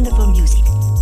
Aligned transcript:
wonderful 0.00 0.32
music. 0.32 0.99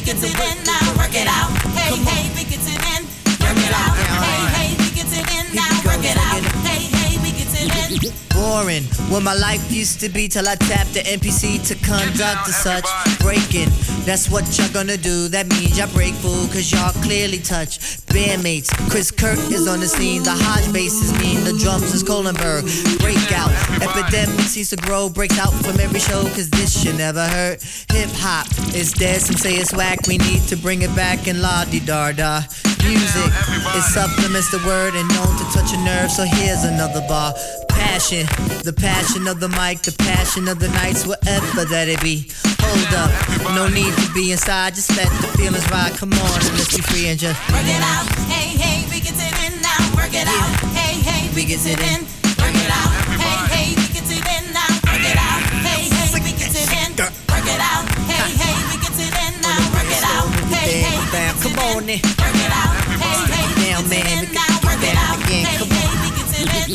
We 0.00 0.06
get 0.06 0.22
it 0.22 0.40
in 0.40 0.64
now. 0.64 0.96
Work 0.96 1.14
it 1.14 1.26
out, 1.26 1.50
hey, 1.76 1.94
hey, 2.08 2.30
we 2.34 2.44
get 2.44 2.60
it 2.60 2.80
in. 2.96 3.04
Work 3.44 3.58
it 3.58 3.74
out, 3.74 3.96
hey, 3.96 4.39
Boring. 8.40 8.84
What 9.12 9.22
my 9.22 9.34
life 9.34 9.70
used 9.70 10.00
to 10.00 10.08
be 10.08 10.26
till 10.26 10.48
I 10.48 10.54
tapped 10.54 10.94
the 10.94 11.00
MPC 11.00 11.60
to 11.68 11.74
conduct 11.84 12.46
the 12.46 12.52
such 12.52 12.88
breaking. 13.20 13.68
That's 14.06 14.30
what 14.30 14.48
y'all 14.56 14.72
gonna 14.72 14.96
do. 14.96 15.28
That 15.28 15.46
means 15.50 15.76
y'all 15.76 15.92
break 15.92 16.14
fool, 16.14 16.48
cause 16.48 16.72
y'all 16.72 16.94
clearly 17.04 17.38
touch. 17.38 17.78
Bandmates, 18.08 18.72
Chris 18.88 19.10
Kirk 19.10 19.38
is 19.52 19.68
on 19.68 19.80
the 19.80 19.86
scene. 19.86 20.22
The 20.22 20.32
Hodge 20.32 20.72
bass 20.72 20.94
is 21.04 21.12
mean. 21.20 21.44
The 21.44 21.52
drums 21.62 21.92
is 21.92 22.02
Kohlenberg. 22.02 22.64
Breakout. 23.04 23.52
Epidemic 23.76 24.40
seems 24.48 24.70
to 24.70 24.76
grow. 24.76 25.10
Breaks 25.10 25.38
out 25.38 25.52
from 25.60 25.78
every 25.78 26.00
show, 26.00 26.22
cause 26.32 26.48
this 26.48 26.72
shit 26.80 26.96
never 26.96 27.26
hurt. 27.28 27.62
Hip 27.92 28.08
hop 28.24 28.48
is 28.74 28.90
dead. 28.92 29.20
Some 29.20 29.36
say 29.36 29.52
it's 29.56 29.74
whack. 29.74 30.06
We 30.08 30.16
need 30.16 30.48
to 30.48 30.56
bring 30.56 30.80
it 30.80 30.96
back 30.96 31.28
and 31.28 31.42
la 31.42 31.66
di 31.66 31.80
da 31.80 32.12
da. 32.12 32.40
Music, 32.88 33.30
it 33.76 33.84
supplements 33.92 34.50
the 34.50 34.62
word 34.66 34.94
and 34.94 35.06
known 35.10 35.36
to 35.36 35.44
touch 35.52 35.74
a 35.74 35.84
nerve. 35.84 36.10
So 36.10 36.24
here's 36.24 36.64
another 36.64 37.04
bar. 37.06 37.34
Passion, 37.80 38.26
the 38.64 38.72
passion 38.76 39.26
of 39.28 39.40
the 39.40 39.48
mic, 39.48 39.80
the 39.82 39.92
passion 40.04 40.48
of 40.48 40.58
the 40.60 40.68
nights, 40.84 41.06
whatever 41.06 41.64
that 41.64 41.88
it 41.88 42.00
be. 42.04 42.28
Hold 42.60 42.92
up, 42.92 43.10
no 43.56 43.68
need 43.68 43.92
to 43.92 44.08
be 44.12 44.32
inside, 44.32 44.74
just 44.74 44.92
let 44.96 45.08
the 45.24 45.28
feelings 45.40 45.64
ride. 45.72 45.96
Come 45.96 46.12
on 46.12 46.38
and 46.44 46.54
let's 46.60 46.76
be 46.76 46.82
free 46.82 47.08
and 47.08 47.18
just 47.18 47.40
Work 47.48 47.64
it 47.64 47.80
out, 47.80 48.04
hey, 48.28 48.52
hey, 48.56 48.84
we 48.92 49.00
get 49.00 49.16
it 49.16 49.36
in 49.48 49.60
now. 49.64 49.80
Work 49.96 50.12
it 50.12 50.28
out, 50.28 50.48
hey, 50.76 51.00
hey, 51.00 51.32
we 51.32 51.44
get 51.48 51.64
it 51.64 51.80
in. 51.80 52.04
Work 52.36 52.56
it 52.56 52.68
out, 52.68 52.92
hey, 53.16 53.36
hey, 53.48 53.68
we 53.80 53.86
get 53.96 54.08
it 54.08 54.24
in 54.28 54.44
now. 54.52 54.70
Work 54.84 55.04
it 55.04 55.16
out, 55.16 55.40
hey, 55.64 55.88
hey, 55.88 56.08
we 56.12 56.20
get 56.36 56.52
it 56.52 56.68
in. 56.68 56.90
Work 57.00 57.48
it 57.48 57.60
out, 57.64 57.84
hey, 58.08 58.28
hey, 58.36 58.56
we 58.68 58.76
get 58.76 58.92
it 58.96 59.12
in 59.12 59.32
now. 59.40 59.60
Work 59.72 59.88
it 59.88 60.04
out, 60.04 60.28
hey, 60.52 60.84
hey, 60.84 61.00
Come 61.40 61.56
on. 61.64 61.88
Work 61.88 62.38
it 62.44 62.52
out, 62.52 62.79